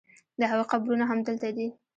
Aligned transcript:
د 0.39 0.41
هغوی 0.51 0.65
قبرونه 0.71 1.03
همدلته 1.11 1.49
دي. 1.57 1.67